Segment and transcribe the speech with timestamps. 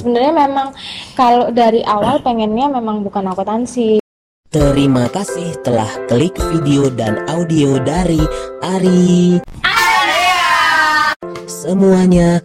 [0.00, 0.72] Sebenarnya memang
[1.12, 4.00] kalau dari awal pengennya memang bukan akuntansi.
[4.48, 8.24] Terima kasih telah klik video dan audio dari
[8.64, 9.44] Ari.
[11.44, 12.40] Semuanya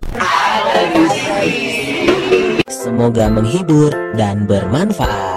[2.67, 5.34] Semoga menghibur dan bermanfaat.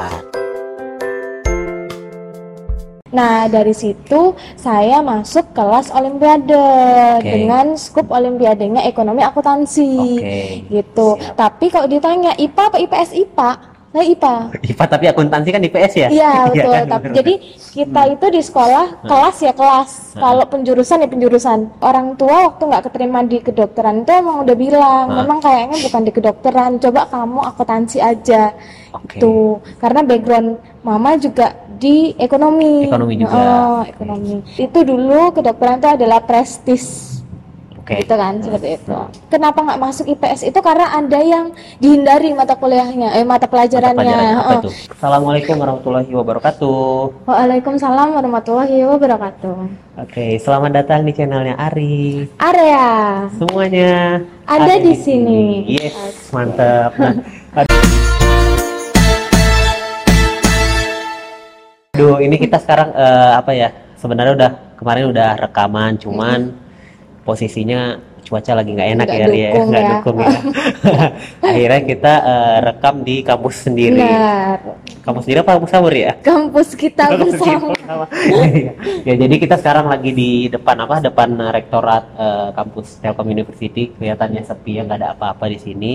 [3.18, 7.26] Nah, dari situ saya masuk kelas olimpiade Oke.
[7.26, 10.22] dengan skup olimpiadenya ekonomi akuntansi.
[10.22, 10.38] Oke.
[10.70, 11.08] Gitu.
[11.18, 11.34] Siap.
[11.34, 13.50] Tapi kalau ditanya IPA apa IPS IPA?
[13.88, 14.34] Nah, IPA.
[14.60, 16.08] IPA tapi akuntansi kan IPS ya?
[16.18, 16.72] Iya, betul.
[16.76, 16.86] kan?
[16.92, 17.34] Tapi jadi
[17.72, 19.90] kita itu di sekolah kelas ya kelas.
[20.12, 21.58] Kalau penjurusan ya penjurusan.
[21.80, 25.16] Orang tua waktu nggak keterima di kedokteran itu emang udah bilang, Hah?
[25.24, 26.70] memang kayaknya bukan di kedokteran.
[26.76, 28.52] Coba kamu akuntansi aja.
[28.92, 29.20] Oke.
[29.20, 32.88] Tuh, karena background mama juga di ekonomi.
[32.92, 33.36] Ekonomi juga.
[33.40, 34.44] Oh, ekonomi.
[34.58, 37.17] Itu dulu kedokteran itu adalah prestis.
[37.88, 38.04] Oke.
[38.04, 38.92] Gitu kan, seperti itu.
[39.32, 43.96] Kenapa nggak masuk IPS itu karena ada yang dihindari mata kuliahnya, eh mata Mata pelajarannya.
[43.96, 44.60] pelajaran apa Heeh.
[44.60, 44.72] tuh?
[44.92, 47.24] Assalamualaikum warahmatullahi wabarakatuh.
[47.24, 49.56] Waalaikumsalam warahmatullahi wabarakatuh.
[50.04, 52.28] Oke, selamat datang di channelnya Ari.
[52.36, 55.64] Area Semuanya Ada di sini.
[55.80, 56.92] Yes, mantap.
[57.00, 57.24] Nah,
[61.96, 63.72] aduh, ini kita sekarang eh, apa ya?
[63.96, 66.67] Sebenarnya udah kemarin udah rekaman, cuman
[67.28, 67.80] posisinya
[68.24, 69.90] cuaca lagi nggak enak Nggak ya, Ria, dukung nggak ya.
[69.92, 70.30] dukung ya.
[71.48, 74.00] Akhirnya kita eh, rekam di kampus sendiri.
[74.00, 74.58] benar.
[75.00, 76.12] Kampus sendiri apa kampus sahur ya?
[76.20, 77.66] Kampus kita Kampus bersama.
[77.72, 78.04] bersama.
[79.08, 81.00] Ya jadi kita sekarang lagi di depan apa?
[81.00, 83.92] Depan eh, rektorat eh, kampus Telkom University.
[83.92, 85.92] Kelihatannya sepi ya, nggak ada apa-apa di sini.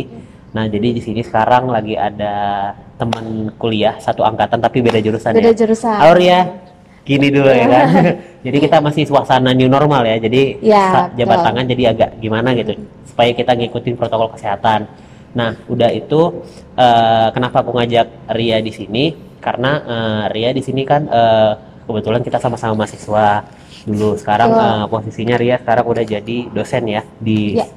[0.53, 2.33] Nah jadi di sini sekarang lagi ada
[2.93, 5.57] teman kuliah satu angkatan tapi beda jurusan Beda ya.
[5.57, 5.97] jurusan.
[5.97, 6.39] Halo Ria,
[7.03, 7.87] gini dulu ya kan.
[8.45, 10.17] jadi kita masih suasana new normal ya.
[10.17, 11.45] Jadi Ya, jabat betul.
[11.51, 12.73] tangan jadi agak gimana gitu
[13.05, 14.87] supaya kita ngikutin protokol kesehatan.
[15.33, 19.11] Nah, udah itu eh, kenapa aku ngajak Ria di sini?
[19.37, 21.51] Karena eh, Ria di sini kan eh,
[21.83, 23.43] kebetulan kita sama-sama mahasiswa
[23.83, 24.15] dulu.
[24.15, 27.67] Sekarang eh, posisinya Ria sekarang udah jadi dosen ya di Ya.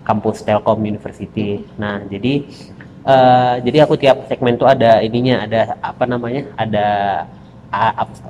[0.00, 1.60] kampus Telkom University.
[1.76, 2.46] Nah, jadi
[3.04, 6.48] eh, jadi aku tiap segmen tuh ada ininya, ada apa namanya?
[6.56, 6.86] Ada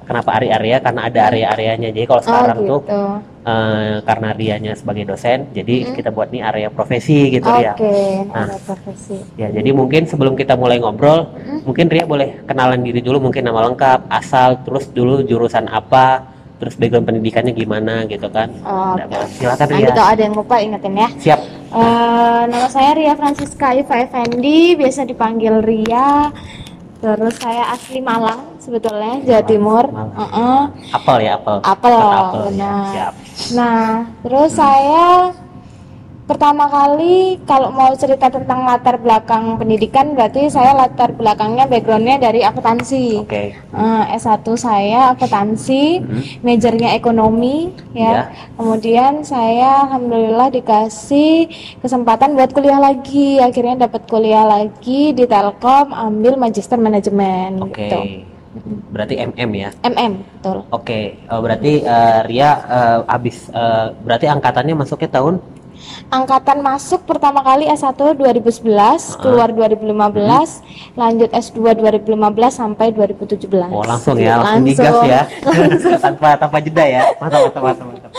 [0.04, 0.76] kenapa Ari Area?
[0.84, 1.88] Karena ada area-areanya.
[1.90, 3.02] Jadi kalau sekarang oh, tuh gitu.
[3.48, 7.72] eh, karena Rianya sebagai dosen, jadi kita buat nih area profesi gitu Oke, ya.
[8.28, 8.52] Nah.
[8.52, 9.16] ada profesi.
[9.40, 11.32] Ya, jadi mungkin sebelum kita mulai ngobrol,
[11.64, 16.28] mungkin Ria boleh kenalan diri dulu, mungkin nama lengkap, asal, terus dulu jurusan apa,
[16.60, 18.52] terus background pendidikannya gimana gitu kan.
[18.60, 19.24] Oh, apa?
[19.32, 19.96] Silakan Ria.
[19.96, 21.08] ada yang lupa ingetin ya.
[21.16, 21.40] Siap.
[21.70, 26.28] Eh, nama saya Ria Francisca Iva Effendi, biasa dipanggil Ria.
[27.00, 29.84] Terus saya asli Malang sebetulnya, Jawa Timur.
[29.88, 30.12] Malang.
[30.20, 30.60] Heeh.
[30.92, 31.56] Apel ya, apel.
[31.64, 32.46] Apel, apel, ya.
[32.52, 32.84] benar.
[32.92, 33.14] Siap.
[33.56, 33.88] Nah,
[34.20, 35.32] terus saya
[36.30, 42.46] pertama kali kalau mau cerita tentang latar belakang pendidikan berarti saya latar belakangnya backgroundnya dari
[42.46, 43.26] akuntansi.
[43.26, 43.58] Oke.
[43.58, 45.98] Eh, S1 saya akuntansi,
[46.46, 47.98] majornya ekonomi ya.
[47.98, 48.22] Iya.
[48.54, 51.50] Kemudian saya alhamdulillah dikasih
[51.82, 53.42] kesempatan buat kuliah lagi.
[53.42, 57.90] Akhirnya dapat kuliah lagi di Telkom ambil magister manajemen Oke.
[57.90, 58.00] gitu.
[58.94, 59.70] Berarti MM ya.
[59.82, 60.62] MM, betul.
[60.70, 65.59] Oke, eh, berarti eh, Ria eh, abis eh, berarti angkatannya masuknya tahun
[66.10, 73.70] Angkatan masuk pertama kali S1 2011, keluar 2015, lanjut S2 2015 sampai 2017.
[73.70, 75.22] Oh langsung ya, langsung, digas ya,
[76.04, 77.86] tanpa tanpa jeda ya, mantap mantap mantap.
[77.86, 78.12] mantap.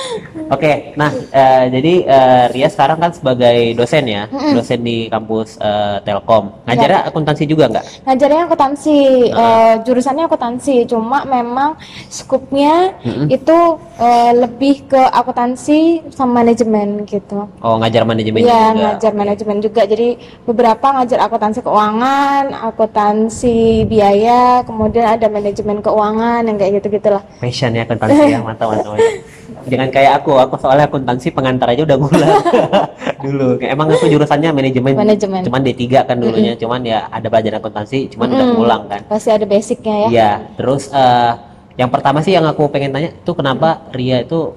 [0.51, 5.99] Oke, nah eh, jadi eh, Ria sekarang kan sebagai dosen ya, dosen di kampus eh,
[6.07, 6.63] Telkom.
[6.63, 8.07] Ngajarnya akuntansi juga nggak?
[8.07, 8.99] Ngajarnya akuntansi,
[9.31, 11.75] eh, jurusannya akuntansi, cuma memang
[12.07, 12.95] skupnya
[13.27, 13.59] itu
[13.99, 17.50] eh, lebih ke akuntansi sama manajemen gitu.
[17.59, 18.81] Oh ngajar manajemen Iya, juga.
[18.95, 19.81] ngajar manajemen juga.
[19.83, 27.21] Jadi beberapa ngajar akuntansi keuangan, akuntansi biaya, kemudian ada manajemen keuangan yang kayak gitu-gitulah.
[27.37, 28.97] Passion ya akuntansi ya, mantap mantap.
[28.97, 29.13] mantap.
[29.69, 32.33] Jangan kayak aku, aku soalnya akuntansi pengantar aja udah ngulang
[33.23, 33.47] dulu.
[33.61, 35.45] Emang aku jurusannya manajemen, Manajemen.
[35.45, 39.01] cuman D3 kan dulunya, cuman ya ada pelajaran akuntansi, cuman udah ngulang kan.
[39.05, 40.07] Pasti ada basicnya ya.
[40.09, 41.31] Iya, terus eh,
[41.77, 44.49] yang pertama sih yang aku pengen tanya tuh kenapa Ria itu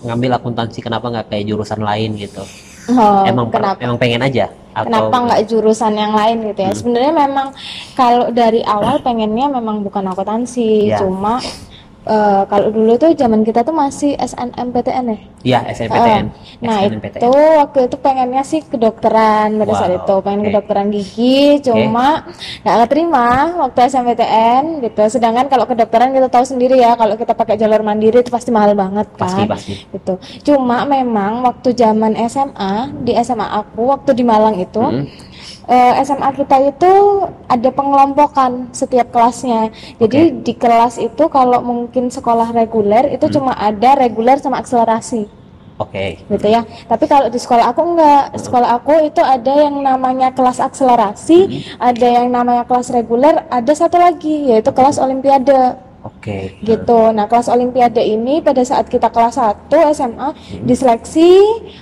[0.00, 2.42] ngambil akuntansi, kenapa nggak kayak jurusan lain gitu?
[2.88, 3.76] Oh, emang kenapa?
[3.78, 4.48] emang pengen aja?
[4.72, 6.68] Atau Kenapa nggak jurusan yang lain gitu Hmm.
[6.70, 6.72] ya?
[6.72, 7.48] Sebenarnya memang
[7.92, 11.02] kalau dari awal pengennya memang bukan akuntansi, Iya.
[11.02, 11.42] cuma
[12.00, 15.18] eh, kalau dulu tuh zaman kita tuh masih SNMPTN ya.
[15.40, 16.24] Iya, SNPTN.
[16.26, 17.20] Eh, Nah SNMPTN.
[17.20, 20.46] itu waktu itu pengennya sih kedokteran pada saat Wow, itu pengen oke.
[20.48, 22.26] kedokteran gigi cuma
[22.60, 23.26] nggak keterima
[23.60, 28.18] waktu SNMPTN gitu sedangkan kalau kedokteran kita tahu sendiri ya kalau kita pakai jalur mandiri
[28.18, 29.74] itu pasti mahal banget Pasti, kan pasti.
[29.88, 30.14] gitu
[30.44, 35.06] cuma memang waktu zaman SMA di SMA aku waktu di Malang itu Hmm.
[35.68, 36.92] Eh, SMA kita itu
[37.46, 39.70] ada pengelompokan setiap kelasnya.
[40.00, 45.28] Jadi di kelas itu kalau mungkin sekolah reguler itu cuma ada reguler sama akselerasi
[45.78, 46.18] Oke.
[46.26, 46.66] gitu ya.
[46.90, 48.24] Tapi kalau di sekolah aku enggak.
[48.40, 54.00] Sekolah aku itu ada yang namanya kelas akselerasi, ada yang namanya kelas reguler, ada satu
[54.00, 56.58] lagi yaitu kelas olimpiade Oke.
[56.66, 57.14] gitu.
[57.14, 60.28] Nah, kelas olimpiade ini pada saat kita kelas 1 SMA
[60.66, 61.38] diseleksi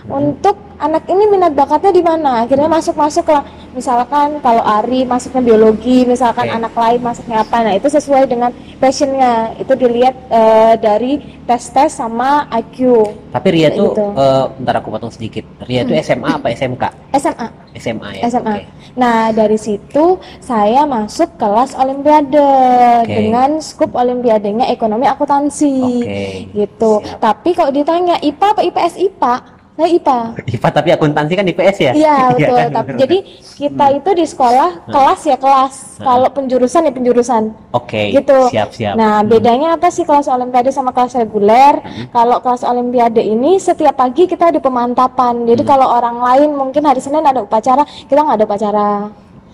[0.09, 2.45] untuk anak ini minat bakatnya di mana.
[2.45, 3.45] Akhirnya masuk-masuk lah.
[3.77, 6.57] Misalkan kalau Ari masuknya biologi, misalkan Oke.
[6.57, 7.57] anak lain masuknya apa.
[7.61, 8.49] Nah, itu sesuai dengan
[8.81, 9.53] passionnya.
[9.61, 13.05] Itu dilihat eh, dari tes-tes sama IQ.
[13.37, 14.07] Tapi Ria tuh, gitu.
[14.17, 15.45] eh, bentar aku potong sedikit.
[15.69, 16.85] Ria tuh SMA apa SMK?
[17.21, 17.49] SMA.
[17.85, 18.23] SMA ya.
[18.33, 18.55] SMA.
[18.57, 18.65] Oke.
[18.97, 22.41] Nah, dari situ saya masuk kelas olimpiade
[23.05, 23.13] Oke.
[23.13, 26.01] dengan skup olimpiadenya ekonomi akuntansi.
[26.01, 26.25] Oke.
[26.57, 26.93] Gitu.
[27.05, 27.21] Siap.
[27.21, 29.56] Tapi kalau ditanya IPA apa IPS IPA?
[29.77, 30.19] Saya IPA.
[30.49, 31.93] IPA tapi akuntansi kan IPS ya?
[32.01, 32.57] Iya, betul.
[32.57, 32.69] kan?
[32.73, 33.19] Tapi jadi
[33.61, 35.75] kita itu di sekolah kelas ya kelas.
[36.01, 37.43] Kalau penjurusan ya penjurusan.
[37.77, 38.17] Oke.
[38.17, 38.49] gitu.
[38.49, 38.97] Siap siap.
[38.97, 41.85] Nah, bedanya apa sih kelas olimpiade sama kelas reguler?
[41.85, 42.09] Hmm.
[42.09, 45.45] Kalau kelas olimpiade ini setiap pagi kita ada pemantapan.
[45.45, 45.71] Jadi Hmm.
[45.71, 48.89] kalau orang lain mungkin hari Senin ada upacara, kita nggak ada upacara.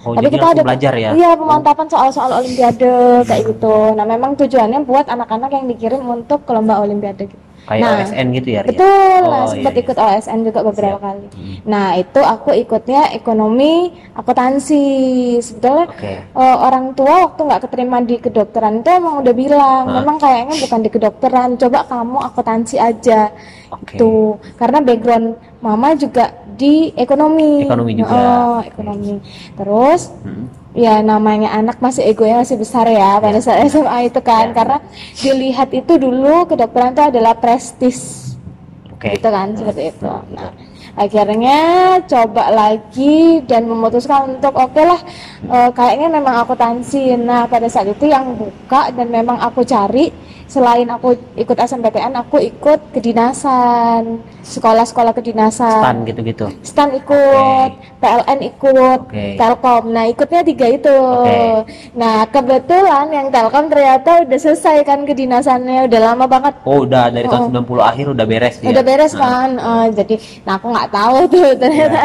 [0.03, 1.11] Oh, Tapi kita ada belajar ya?
[1.15, 2.91] Iya, pemantapan soal-soal olimpiade
[3.23, 3.95] kayak gitu.
[3.95, 7.43] Nah, memang tujuannya buat anak-anak yang dikirim untuk ke lomba olimpiade gitu.
[7.63, 8.61] Kayak Nah, OSN gitu ya?
[8.61, 8.71] Ria?
[8.75, 9.83] Betul, Oh, iya, sempat iya.
[9.87, 11.05] ikut OSN juga beberapa Siap.
[11.05, 11.27] kali.
[11.31, 11.57] Hmm.
[11.63, 13.73] Nah, itu aku ikutnya ekonomi
[14.13, 14.87] akuntansi.
[15.39, 16.13] Sebetulnya Oke.
[16.27, 19.95] eh, orang tua waktu nggak keterima di kedokteran itu emang udah bilang, Hah?
[20.01, 23.31] memang kayaknya bukan di kedokteran, coba kamu akuntansi aja.
[23.73, 23.97] Oke.
[23.97, 27.65] Tuh, karena background mama juga di ekonomi.
[27.65, 28.13] Ekonomi juga.
[28.13, 29.17] Oh, ekonomi.
[29.57, 30.47] Terus Hmm.
[30.73, 34.57] ya namanya anak masih egonya masih besar ya pada saat SMA itu kan Ya.
[34.57, 34.77] karena
[35.17, 38.33] dilihat itu dulu kedokteran itu adalah prestis
[38.89, 39.13] Oke.
[39.13, 40.49] gitu kan seperti itu nah
[40.93, 41.61] akhirnya
[42.05, 45.01] coba lagi dan memutuskan untuk oke lah
[45.49, 50.13] eh, kayaknya memang akuntansi nah pada saat itu yang buka dan memang aku cari
[50.53, 56.47] selain aku ikut SMPTN aku ikut kedinasan sekolah-sekolah kedinasan Stan gitu-gitu.
[56.61, 57.71] Stan ikut,
[58.03, 59.39] PLN ikut, Oke.
[59.39, 59.95] Telkom.
[59.95, 60.93] Nah, ikutnya tiga itu.
[60.93, 61.67] Oke.
[61.95, 66.55] Nah, kebetulan yang Telkom ternyata udah selesai kan kedinasannya, udah lama banget.
[66.67, 68.69] Oh, udah dari tahun 90 akhir udah beres dia.
[68.75, 72.03] Udah beres Nah, kan, Eh, jadi, nah aku nggak tahu tuh ternyata.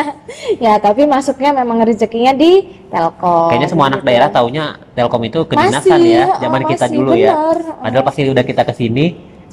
[0.62, 2.62] ya, tapi masuknya memang rezekinya di
[2.94, 3.50] Telkom.
[3.50, 4.10] Kayaknya semua anak gitu.
[4.14, 7.34] daerah taunya Telkom itu kedinasan Masih, ya, oh, zaman kita masih, dulu ya.
[7.34, 7.58] bener.
[7.82, 9.06] Padahal pasti udah kita ke sini,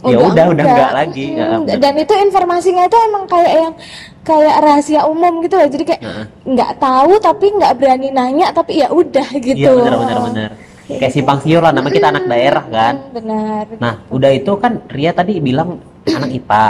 [0.04, 1.26] ya udah udah enggak lagi.
[1.32, 1.76] Mm, Ya, bener.
[1.80, 3.72] dan itu informasinya itu emang kayak yang
[4.20, 5.68] kayak rahasia umum gitu loh.
[5.72, 6.02] Jadi kayak
[6.44, 9.56] nggak tahu tapi nggak berani nanya tapi ya udah gitu.
[9.56, 10.50] Iya benar benar benar.
[10.84, 12.94] Kayak simpang siur lah, nama kita anak daerah kan.
[13.08, 13.64] Benar.
[13.80, 16.64] Nah, udah itu kan Ria tadi bilang anak IPA.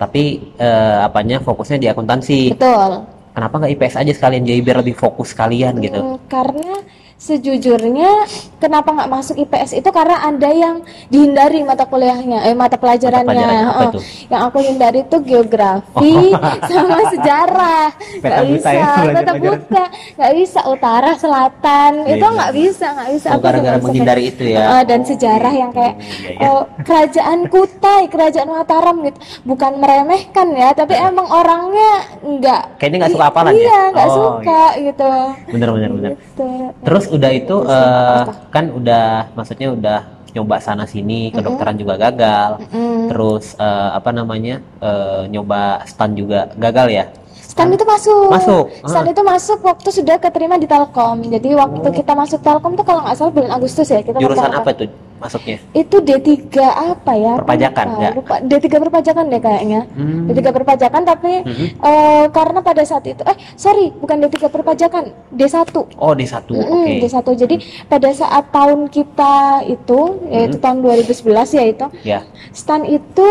[0.00, 2.56] Tapi eh, apanya fokusnya di akuntansi.
[2.56, 3.04] Betul.
[3.36, 6.00] Kenapa nggak IPS aja sekalian jadi biar lebih fokus kalian gitu?
[6.00, 6.72] Mm, karena
[7.20, 8.24] sejujurnya
[8.56, 13.28] kenapa nggak masuk IPS itu karena ada yang dihindari mata kuliahnya, eh mata pelajarannya.
[13.28, 13.90] pelajaran apa Heeh.
[13.92, 14.02] tuh?
[14.26, 16.16] Yang aku hindari itu geografi
[16.68, 17.86] sama sejarah.
[18.18, 19.40] Nggak bisa, ya, peta pelajaran.
[19.44, 19.84] buta,
[20.16, 22.36] nggak bisa utara selatan Iya, itu iya.
[22.36, 23.28] nggak bisa, nggak bisa.
[23.28, 24.58] Oh, Aku gara-gara bisa menghindari itu ya?
[24.58, 25.94] Heeh, dan Oh, sejarah yang kayak.
[26.00, 26.48] Iya, iya.
[26.48, 31.90] oh, kerajaan Kutai, kerajaan Mataram gitu, bukan meremehkan ya, tapi emang orangnya
[32.22, 32.62] nggak.
[32.80, 33.60] Kayaknya nggak suka hafalan ya?
[33.60, 35.10] Iya, nggak Oh, suka gitu.
[35.50, 36.10] Bener bener bener.
[36.16, 36.48] Gitu.
[36.80, 38.22] Terus udah itu eh,
[38.54, 39.98] kan udah maksudnya udah
[40.30, 42.62] nyoba sana sini kedokteran juga gagal.
[42.70, 43.10] Mm.
[43.10, 47.06] Terus eh, apa namanya eh, nyoba stan juga gagal ya.
[47.50, 48.30] Stan itu masuk.
[48.30, 51.18] Masuk, Stan itu masuk waktu sudah keterima di Telkom.
[51.26, 54.70] Jadi waktu kita masuk Telkom tuh kalau nggak salah bulan Agustus ya kita Jurusan apa
[54.70, 55.60] tuh masuknya?
[55.72, 57.32] Itu D3 apa ya?
[57.36, 57.98] Perpajakan, lupa.
[58.00, 58.12] nggak?
[58.16, 58.34] Lupa.
[58.42, 59.80] D3 perpajakan deh kayaknya.
[59.90, 60.26] Hmm.
[60.26, 61.66] D3 perpajakan tapi Mhm.
[61.78, 66.72] eh, karena pada saat itu eh sorry bukan D3 perpajakan D1 Oh di satu, Mm-mm,
[66.80, 66.92] oke.
[66.98, 67.54] D1 jadi
[67.86, 69.34] pada saat tahun kita
[69.66, 70.64] itu yaitu Hmm.
[70.64, 72.24] tahun 2011 ya itu Ya.
[72.50, 73.28] stan itu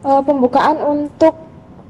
[0.00, 1.34] eh, pembukaan untuk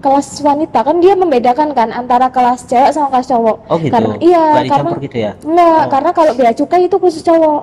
[0.01, 3.93] kelas wanita kan dia membedakan kan antara kelas cewek sama kelas cowok Oh gitu.
[3.93, 5.33] karena iya Nggak karena gitu ya?
[5.41, 5.89] enggak Oh.
[5.89, 7.61] karena kalau bea cukai itu khusus cowok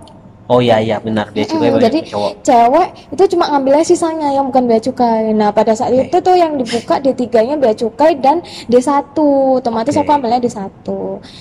[0.47, 2.31] Oh iya iya benar dia juga Mm, jadi cowok.
[2.39, 6.07] cewek itu cuma ngambilnya sisanya yang bukan bea cukai nah pada saat Oke.
[6.07, 9.11] itu tuh yang dibuka D3 nya bea cukai dan D1
[9.53, 10.01] otomatis Oke.
[10.01, 10.87] aku ambilnya D1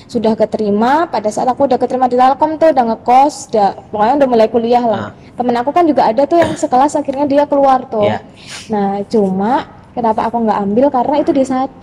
[0.07, 4.29] sudah keterima pada saat aku udah keterima di Telkom tuh udah ngekos udah pokoknya udah
[4.29, 5.11] mulai kuliah lah Ah.
[5.33, 8.19] temen aku kan juga ada tuh yang sekelas akhirnya dia keluar tuh Iya.
[8.67, 11.81] nah cuma kenapa aku nggak ambil karena itu D1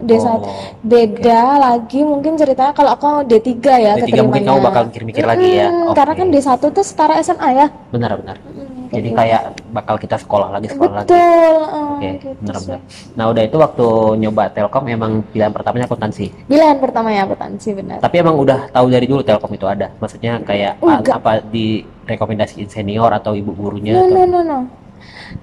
[0.00, 0.46] D1 Oh,
[0.80, 5.68] beda lagi mungkin ceritanya kalau aku D3 ya D3 mungkin kamu bakal mikir-mikir lagi ya.
[5.84, 5.92] Oke.
[5.92, 8.36] karena kan D1 tuh setara SMA ya Benar benar.
[8.38, 9.18] Mm, Jadi gitu.
[9.18, 11.08] kayak bakal kita sekolah lagi sekolah lagi.
[11.08, 12.78] betul eh, Oke, gitu benar-benar.
[12.80, 13.12] sih.
[13.12, 13.86] Nah, udah itu waktu
[14.16, 16.26] nyoba Telkom emang pilihan pertamanya akuntansi.
[16.46, 19.92] pilihan pertamanya akuntansi benar Tapi emang udah tahu dari dulu Telkom itu ada.
[19.94, 21.14] Maksudnya kayak Enggak.
[21.16, 24.58] apa direkomendasiin senior atau ibu gurunya no atau no no no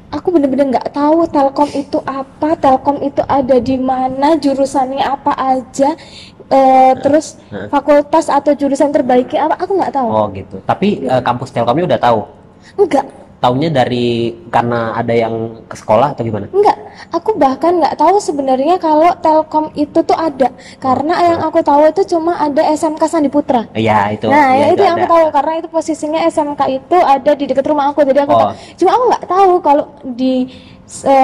[0.10, 5.94] aku bener-bener nggak tahu Telkom itu apa Telkom itu ada di mana jurusannya apa aja
[6.48, 7.36] eh, terus
[7.68, 10.58] fakultas atau jurusan terbaiknya apa aku nggak tahu Oh, gitu.
[10.62, 12.20] Tapi eh, kampus Telkomnya udah tahu.
[12.78, 15.34] enggak Taunya dari karena ada yang
[15.68, 16.48] ke sekolah atau gimana?
[16.50, 16.78] enggak
[17.10, 22.02] aku bahkan nggak tahu sebenarnya kalau Telkom itu tuh ada karena yang aku tahu itu
[22.10, 24.28] cuma ada SMK Sandi Putra Ya, itu.
[24.28, 25.14] nah ya, ya itu yang aku ada.
[25.14, 28.40] tahu karena itu posisinya SMK itu ada di dekat rumah aku jadi aku Oh.
[28.40, 30.34] tahu cuma aku nggak tahu kalau di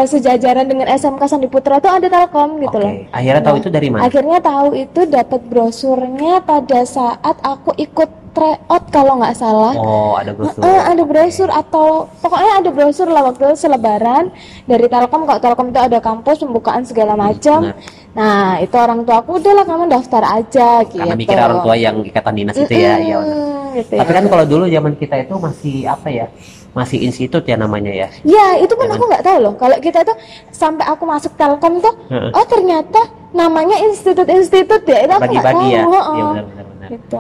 [0.04, 2.82] sejajaran dengan SMK Sandi Putra tuh ada Telkom gitu Oke.
[2.82, 4.02] loh Akhirnya tahu Nah, itu dari mana?
[4.04, 10.32] akhirnya tahu itu dapat brosurnya pada saat aku ikut tryout kalau nggak salah Oh, ada
[10.32, 10.60] brosur.
[10.60, 14.32] Eh, ada brosur atau pokoknya ada brosur lah waktu itu selebaran
[14.64, 17.78] dari Telkom kalau Telkom itu ada kampus pembukaan segala macam benar.
[18.12, 21.96] nah itu orang tua aku udahlah kamu daftar aja gitu Karena mikir orang tua yang
[22.02, 23.36] ikatan dinas itu ya, iya benar.
[23.38, 24.16] Mm, gitu Tapi ya.
[24.16, 26.28] kan kalau dulu zaman kita itu masih apa ya?
[26.72, 28.08] Masih institut ya namanya ya.
[28.24, 29.54] Ya, itu pun Jangan- aku nggak tahu loh.
[29.56, 30.16] Kalau kita tuh
[30.50, 32.32] sampai aku masuk Telkom tuh, Heeh.
[32.32, 35.04] oh ternyata namanya institut-institut ya.
[35.04, 35.52] Itu aku nggak tahu.
[35.52, 35.84] Bagi-bagi ya.
[35.84, 36.16] heeh.
[36.16, 36.88] Iya benar benar benar.
[36.90, 37.20] Gitu.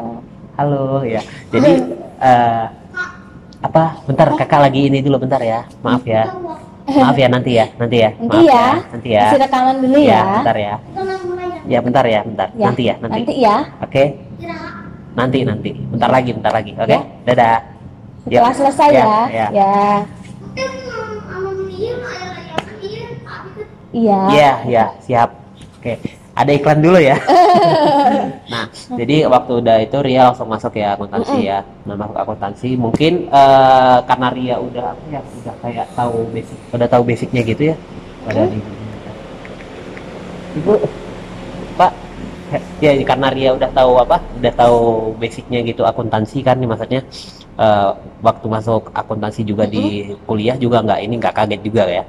[0.59, 1.21] Halo ya.
[1.53, 1.71] Jadi
[2.19, 2.65] eh,
[3.61, 3.83] apa?
[4.03, 5.63] Bentar kakak lagi ini dulu bentar ya.
[5.79, 6.27] Maaf ya.
[6.91, 8.09] Maaf ya nanti ya, nanti ya.
[8.19, 8.65] Nanti Maaf ya.
[8.91, 9.23] Nanti ya.
[9.31, 10.23] Kasih rekaman dulu ya.
[10.43, 10.75] bentar ya.
[11.69, 12.47] Ya bentar ya, bentar.
[12.57, 13.19] Ya, Nanti ya, nanti.
[13.21, 13.55] Nanti ya.
[13.79, 14.03] Oke.
[15.15, 15.71] Nanti nanti.
[15.77, 16.71] Bentar lagi, bentar lagi.
[16.75, 16.89] Oke.
[16.91, 16.99] Ya.
[17.31, 17.57] Dadah.
[18.21, 18.57] Setelah Ya.
[18.57, 19.07] selesai Ya, ya.
[19.31, 19.47] ya.
[19.55, 19.73] Ya.
[23.91, 24.19] Iya.
[24.31, 25.29] Iya, iya, siap.
[25.79, 26.20] Oke.
[26.41, 27.17] Ada iklan dulu ya.
[28.51, 28.65] nah,
[28.97, 31.61] jadi waktu udah itu Ria langsung masuk ya akuntansi ya.
[31.85, 36.87] Nah, masuk akuntansi mungkin eh, karena Ria udah apa ya, udah kayak tahu basic, udah
[36.89, 37.75] tahu basicnya gitu ya.
[38.25, 38.57] Pada di
[40.51, 40.73] Ibu,
[41.77, 41.91] Pak,
[42.81, 44.79] ya karena Ria udah tahu apa, udah tahu
[45.21, 47.01] basicnya gitu akuntansi kan, nih maksudnya
[47.61, 47.89] eh,
[48.25, 52.03] waktu masuk akuntansi juga di kuliah juga nggak ini nggak kaget juga ya.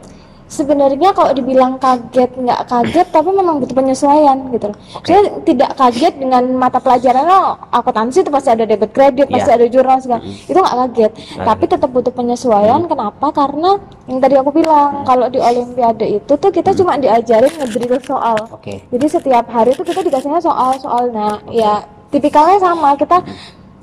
[0.52, 4.76] Sebenarnya kalau dibilang kaget nggak kaget, tapi memang butuh penyesuaian gitu loh.
[5.00, 9.56] Saya tidak kaget dengan mata pelajaran oh, akuntansi itu pasti ada debit kredit, pasti Iya.
[9.56, 10.20] ada jurnal segala.
[10.20, 11.12] Itu nggak kaget.
[11.40, 12.84] Tapi tetap butuh penyesuaian.
[12.84, 13.26] Kenapa?
[13.32, 18.36] Karena yang tadi aku bilang kalau di Olimpiade itu tuh kita cuma diajarin ngedrill soal.
[18.52, 18.84] Oke.
[18.92, 21.08] Jadi setiap hari itu kita dikasihnya soal-soal.
[21.08, 21.80] Nah, ya
[22.12, 22.92] tipikalnya sama.
[23.00, 23.24] Kita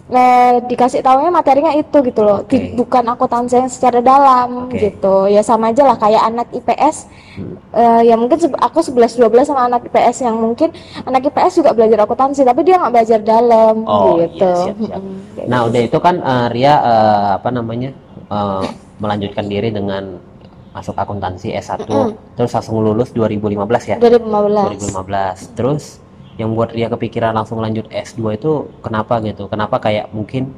[0.09, 2.41] eh, dikasih tahunya materinya itu gitu loh.
[2.41, 2.73] Oke.
[2.73, 4.81] Bukan akuntansi yang secara dalam Oke.
[4.83, 5.25] gitu.
[5.25, 6.97] Ya sama aja lah kayak anak IPS.
[7.71, 11.71] eh, ya mungkin se- aku 11 12 sama anak IPS yang mungkin anak IPS juga
[11.71, 14.51] belajar akuntansi tapi dia nggak belajar dalam Oh, iya, gitu.
[14.59, 14.99] siap, siap.
[14.99, 15.69] Mm-mm, kayak Nah, gitu.
[15.69, 17.89] udah itu kan eh, Ria eh, apa namanya?
[18.27, 18.63] eh,
[18.97, 20.19] melanjutkan diri dengan
[20.69, 21.87] masuk akuntansi S1
[22.35, 23.55] terus langsung lulus 2015
[23.87, 23.95] ya.
[23.97, 24.91] 2015.
[24.91, 25.55] 2015.
[25.55, 25.83] Terus
[26.39, 29.51] yang buat Ria kepikiran langsung lanjut S2 itu kenapa gitu?
[29.51, 30.55] Kenapa kayak mungkin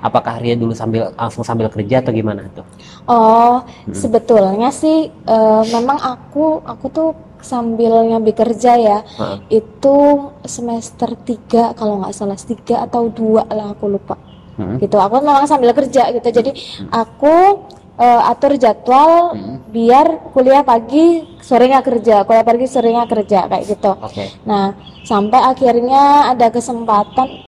[0.00, 2.64] apakah Ria dulu sambil langsung sambil kerja atau gimana tuh?
[3.04, 3.60] Oh,
[3.92, 7.10] sebetulnya sih eh, memang aku aku tuh
[7.44, 8.98] sambil nyambi kerja ya.
[9.04, 9.60] Heeh.
[9.60, 14.16] Itu semester 3 kalau nggak salah 3 atau 2 lah aku lupa.
[14.56, 14.76] Hmm.
[14.80, 14.96] Gitu.
[14.96, 16.28] Aku memang sambil kerja gitu.
[16.32, 16.50] Jadi
[16.92, 17.64] aku
[18.00, 19.60] eh, atur jadwal Hmm.
[19.68, 23.92] biar kuliah pagi, sorenya kerja, kuliah pagi, sorenya kerja kayak gitu.
[24.00, 24.32] Oke.
[24.48, 24.72] Nah,
[25.04, 27.44] sampai akhirnya ada kesempatan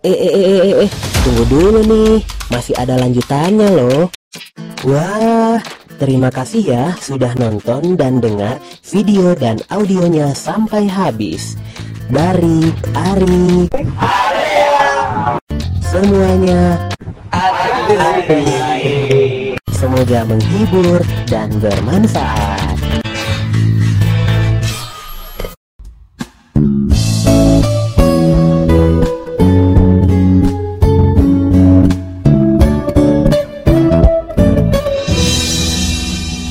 [0.00, 4.08] Eh, eh, eh, eh, eh, tunggu dulu nih, masih ada lanjutannya loh.
[4.88, 5.60] Wah,
[6.00, 11.60] terima kasih ya sudah nonton dan dengar video dan audionya sampai habis.
[12.08, 13.68] Dari Ari.
[15.84, 16.80] Semuanya.
[19.80, 22.59] Semoga menghibur dan bermanfaat.